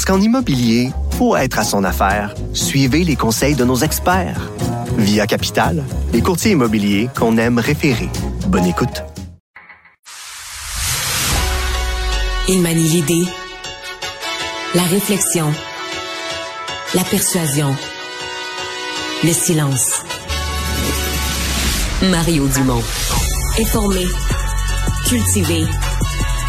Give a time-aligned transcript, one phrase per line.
[0.00, 4.50] Parce qu'en immobilier, pour être à son affaire, suivez les conseils de nos experts.
[4.96, 5.84] Via Capital,
[6.14, 8.08] les courtiers immobiliers qu'on aime référer.
[8.46, 9.02] Bonne écoute.
[12.48, 13.26] Il manie l'idée,
[14.74, 15.52] la réflexion,
[16.94, 17.76] la persuasion,
[19.22, 20.02] le silence.
[22.10, 22.82] Mario Dumont.
[23.58, 24.06] Informé,
[25.06, 25.66] cultivé,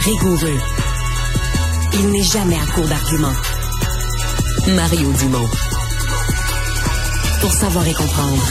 [0.00, 0.73] rigoureux.
[1.96, 3.32] Il n'est jamais à court d'arguments.
[4.74, 5.48] Mario Dumont.
[7.40, 8.42] Pour savoir et comprendre.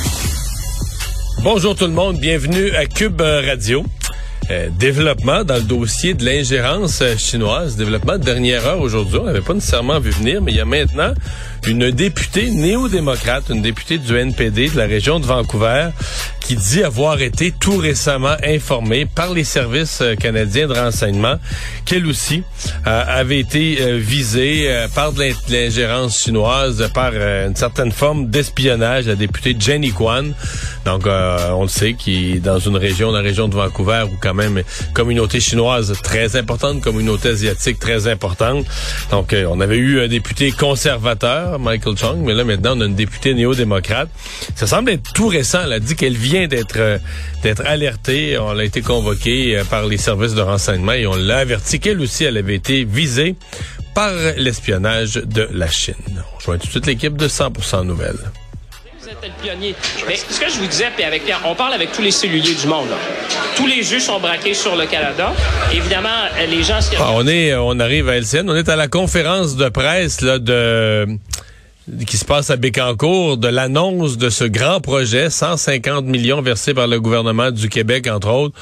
[1.44, 3.84] Bonjour tout le monde, bienvenue à Cube Radio.
[4.50, 9.20] Euh, développement dans le dossier de l'ingérence euh, chinoise, développement de dernière heure aujourd'hui.
[9.22, 11.14] On n'avait pas nécessairement vu venir, mais il y a maintenant
[11.66, 15.90] une députée néo-démocrate, une députée du NPD de la région de Vancouver,
[16.44, 21.36] qui dit avoir été tout récemment informée par les services euh, canadiens de renseignement
[21.86, 22.44] qu'elle aussi
[22.86, 29.92] avait été visée par de l'ingérence chinoise, par une certaine forme d'espionnage, la députée Jenny
[29.92, 30.34] Kwan.
[30.86, 34.34] Donc, on le sait, qui est dans une région, la région de Vancouver, où quand
[34.34, 34.64] même
[34.94, 38.66] communauté chinoise très importante, communauté asiatique très importante.
[39.12, 42.96] Donc, on avait eu un député conservateur, Michael Chung, mais là, maintenant, on a une
[42.96, 44.10] députée néo-démocrate.
[44.56, 45.60] Ça semble être tout récent.
[45.66, 47.00] Elle a dit qu'elle vient d'être
[47.44, 48.38] d'être alertée.
[48.40, 52.24] On a été convoqué par les services de renseignement et on l'a averti qu'elle aussi,
[52.24, 53.36] elle avait été visée
[53.94, 55.94] par l'espionnage de la Chine.
[56.34, 58.32] On rejoint tout de suite l'équipe de 100% Nouvelles
[59.22, 59.76] le pionnier.
[60.08, 62.56] Mais ce que je vous disais, puis avec Pierre, on parle avec tous les celluliers
[62.56, 62.90] du monde.
[62.90, 62.96] Là.
[63.56, 65.34] Tous les jeux sont braqués sur le Canada.
[65.72, 66.10] Évidemment,
[66.50, 66.80] les gens...
[67.00, 70.40] Ah, on est, on arrive à LCN, on est à la conférence de presse là,
[70.40, 71.08] de
[72.08, 76.88] qui se passe à Bécancour, de l'annonce de ce grand projet, 150 millions versés par
[76.88, 78.56] le gouvernement du Québec, entre autres,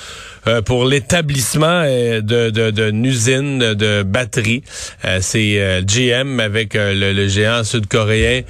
[0.48, 4.64] euh, pour l'établissement euh, de, d'une usine de batteries.
[5.06, 8.42] Euh, c'est GM avec le, géant sud-coréen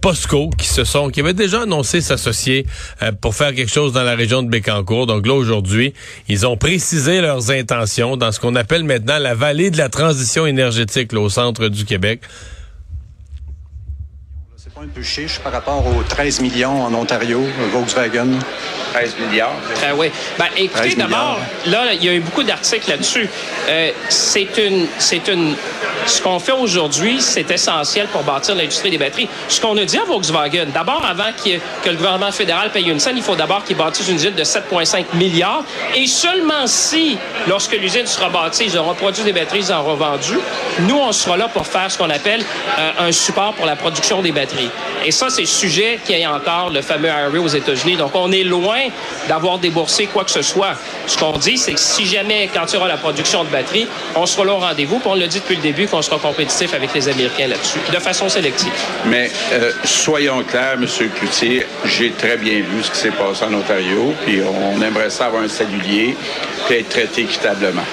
[0.00, 2.66] POSCO qui se sont, qui avait déjà annoncé s'associer
[3.20, 5.06] pour faire quelque chose dans la région de Bécancour.
[5.06, 5.94] Donc là, aujourd'hui,
[6.28, 10.46] ils ont précisé leurs intentions dans ce qu'on appelle maintenant la vallée de la transition
[10.46, 12.20] énergétique au centre du Québec
[14.80, 18.28] un peu chiche par rapport aux 13 millions en Ontario, Volkswagen?
[18.92, 19.56] 13 milliards.
[19.82, 20.12] Euh, oui.
[20.38, 23.28] Ben, écoutez, d'abord, là, il y a eu beaucoup d'articles là-dessus.
[23.68, 25.56] Euh, c'est une, c'est une,
[26.08, 29.28] ce qu'on fait aujourd'hui, c'est essentiel pour bâtir l'industrie des batteries.
[29.48, 33.16] Ce qu'on a dit à Volkswagen, d'abord, avant que le gouvernement fédéral paye une scène,
[33.16, 35.64] il faut d'abord qu'ils bâtissent une usine de 7,5 milliards.
[35.94, 39.98] Et seulement si, lorsque l'usine sera bâtie, ils auront produit des batteries, ils en auront
[40.80, 42.44] nous, on sera là pour faire ce qu'on appelle
[42.78, 44.70] euh, un support pour la production des batteries.
[45.04, 47.96] Et ça, c'est le sujet qui est encore le fameux IRA aux États-Unis.
[47.96, 48.80] Donc, on est loin
[49.28, 50.74] d'avoir déboursé quoi que ce soit.
[51.06, 53.86] Ce qu'on dit, c'est que si jamais, quand il y aura la production de batteries,
[54.14, 55.00] on sera là au rendez-vous.
[55.04, 58.72] On l'a dit depuis le début sera compétitif avec les Américains là-dessus, de façon sélective.
[59.06, 60.86] Mais euh, soyons clairs, M.
[61.18, 65.26] Cloutier, j'ai très bien vu ce qui s'est passé en Ontario, puis on aimerait ça
[65.26, 66.16] avoir un salulier,
[66.66, 67.84] puis être traité équitablement.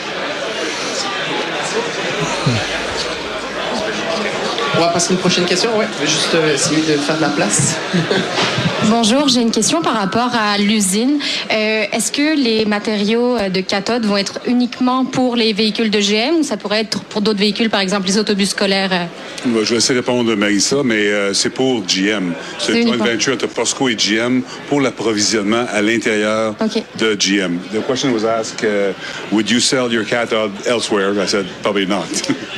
[4.77, 5.77] On va passer à une prochaine question.
[5.77, 7.77] Ouais, je vais juste euh, essayer de faire de la place.
[8.89, 11.17] Bonjour, j'ai une question par rapport à l'usine.
[11.49, 15.99] Euh, est-ce que les matériaux euh, de cathode vont être uniquement pour les véhicules de
[15.99, 19.07] GM ou ça pourrait être pour d'autres véhicules, par exemple les autobus scolaires?
[19.45, 22.33] Je vais essayer de répondre à Marissa, mais c'est pour GM.
[22.59, 26.55] C'est une joint venture entre POSCO et GM pour l'approvisionnement à l'intérieur
[26.99, 27.59] de GM.
[27.73, 28.93] The question was asked, uh,
[29.31, 31.13] would you sell your cathode elsewhere?
[31.19, 32.07] I said, probably not.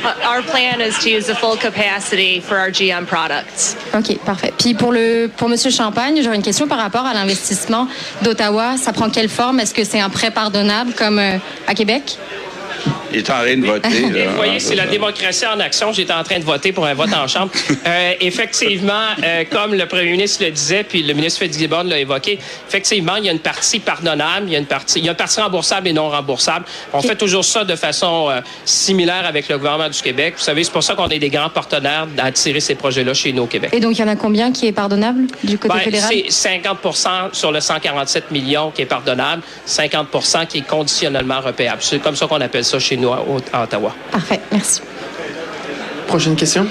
[0.24, 2.07] our plan is to use the full capacity
[2.42, 3.76] for our GM products.
[3.94, 4.52] OK, parfait.
[4.58, 5.56] Puis pour, le, pour M.
[5.70, 7.86] Champagne, j'aurais une question par rapport à l'investissement
[8.22, 8.76] d'Ottawa.
[8.76, 9.60] Ça prend quelle forme?
[9.60, 12.18] Est-ce que c'est un prêt pardonnable comme euh, à Québec?
[13.12, 13.88] Il est en train de voter.
[14.28, 15.92] Vous voyez, c'est la démocratie en action.
[15.92, 17.50] J'étais en train de voter pour un vote en chambre.
[17.86, 22.38] Euh, effectivement, euh, comme le premier ministre le disait, puis le ministre Fitzgibbon l'a évoqué,
[22.68, 25.12] effectivement, il y a une partie pardonnable, il y a une partie, il y a
[25.12, 26.66] une partie remboursable et non remboursable.
[26.92, 30.34] On fait toujours ça de façon euh, similaire avec le gouvernement du Québec.
[30.36, 33.44] Vous savez, c'est pour ça qu'on est des grands partenaires d'attirer ces projets-là chez nous
[33.44, 33.70] au Québec.
[33.72, 36.12] Et donc, il y en a combien qui est pardonnable du côté ben, fédéral?
[36.28, 41.78] C'est 50% sur le 147 millions qui est pardonnable, 50% qui est conditionnellement repayable.
[41.80, 43.94] C'est comme ça qu'on appelle ça chez nous à Ottawa.
[44.10, 44.80] Parfait, merci.
[46.06, 46.66] Prochaine question.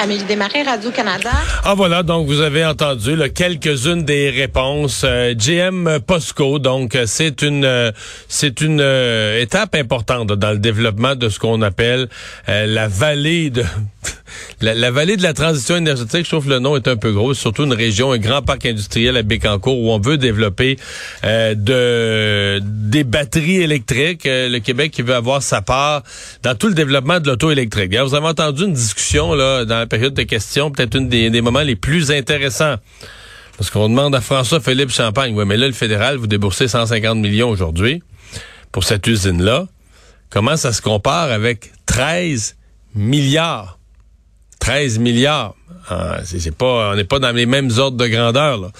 [0.00, 1.30] Amélie Desmarais, Radio-Canada.
[1.64, 5.02] Ah voilà, donc vous avez entendu quelques-unes des réponses.
[5.04, 7.90] Euh, GM POSCO, donc euh, c'est une euh,
[8.28, 8.80] c'est une
[9.40, 12.08] étape importante dans le développement de ce qu'on appelle
[12.46, 13.64] la vallée de
[14.60, 17.64] la, vallée de la transition énergétique, je trouve le nom est un peu gros, surtout
[17.64, 20.76] une région, un grand parc industriel à Bécancour où on veut développer
[21.24, 24.26] euh, de des batteries électriques.
[24.26, 26.02] Euh, le Québec qui veut avoir sa part
[26.42, 27.94] dans tout le développement de l'auto électrique.
[27.94, 31.40] Vous avez entendu une discussion là dans la période de questions, peut-être une des, des
[31.40, 32.76] moments les plus intéressants.
[33.58, 37.50] Parce qu'on demande à François-Philippe Champagne, oui, mais là, le fédéral, vous déboursez 150 millions
[37.50, 38.04] aujourd'hui
[38.70, 39.66] pour cette usine-là.
[40.30, 42.56] Comment ça se compare avec 13
[42.94, 43.77] milliards?
[44.68, 45.54] 13 milliards.
[45.88, 48.70] Ah, c'est pas, on n'est pas dans les mêmes ordres de grandeur.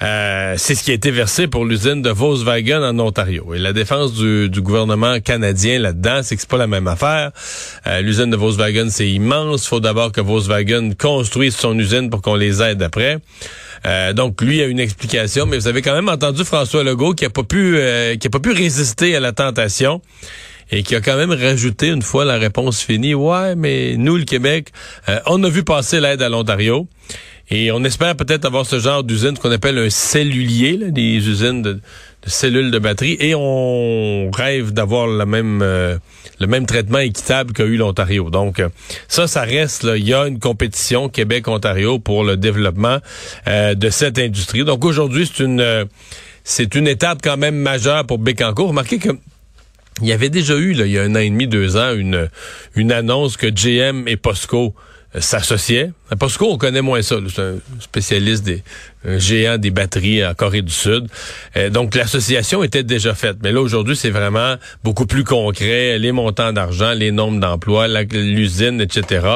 [0.00, 3.52] Euh, c'est ce qui a été versé pour l'usine de Volkswagen en Ontario.
[3.52, 7.32] Et la défense du, gouvernement canadien là-dedans, c'est que c'est pas la même affaire.
[7.86, 9.66] Euh, l'usine de Volkswagen, c'est immense.
[9.66, 13.18] Faut d'abord que Volkswagen construise son usine pour qu'on les aide après.
[13.84, 17.26] Euh, donc lui a une explication, mais vous avez quand même entendu François Legault qui
[17.26, 17.78] a pas pu,
[18.18, 20.00] qui a pas pu résister à la tentation
[20.70, 24.24] et qui a quand même rajouté une fois la réponse finie, ouais, mais nous, le
[24.24, 24.68] Québec,
[25.08, 26.88] euh, on a vu passer l'aide à l'Ontario.
[27.50, 31.80] Et on espère peut-être avoir ce genre d'usine qu'on appelle un cellulier, des usines de,
[32.26, 35.98] cellules de batterie, et on rêve d'avoir le même euh,
[36.40, 38.30] le même traitement équitable qu'a eu l'Ontario.
[38.30, 38.62] Donc
[39.08, 39.82] ça, ça reste.
[39.82, 42.98] Là, il y a une compétition Québec-Ontario pour le développement
[43.46, 44.64] euh, de cette industrie.
[44.64, 45.86] Donc aujourd'hui, c'est une
[46.44, 48.68] c'est une étape quand même majeure pour Bécancourt.
[48.68, 49.10] Remarquez que
[50.00, 51.94] il y avait déjà eu, là, il y a un an et demi, deux ans,
[51.94, 52.28] une,
[52.74, 54.74] une annonce que GM et POSCO
[55.14, 55.92] euh, s'associaient.
[56.18, 57.16] POSCO, on connaît moins ça.
[57.28, 58.62] C'est un spécialiste des,
[59.04, 61.06] géant des batteries en Corée du Sud.
[61.56, 66.12] Euh, donc l'association était déjà faite, mais là aujourd'hui c'est vraiment beaucoup plus concret, les
[66.12, 69.26] montants d'argent, les nombres d'emplois, l'usine, etc.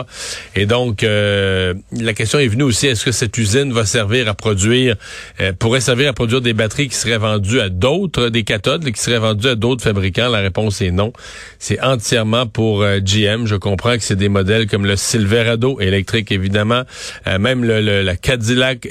[0.55, 4.35] Et donc euh, la question est venue aussi est-ce que cette usine va servir à
[4.35, 4.97] produire,
[5.41, 9.01] euh, pourrait servir à produire des batteries qui seraient vendues à d'autres, des cathodes qui
[9.01, 10.29] seraient vendues à d'autres fabricants?
[10.29, 11.13] La réponse est non.
[11.59, 13.47] C'est entièrement pour GM.
[13.47, 16.83] Je comprends que c'est des modèles comme le Silverado électrique évidemment,
[17.27, 18.89] même le, la Cadillac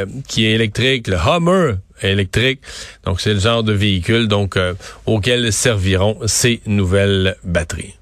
[0.00, 2.60] euh, qui est électrique, le Hummer électrique.
[3.04, 4.74] Donc c'est le genre de véhicule donc euh,
[5.06, 7.99] auquel serviront ces nouvelles batteries.